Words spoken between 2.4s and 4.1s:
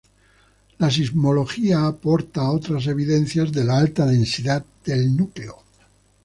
otras evidencias de la alta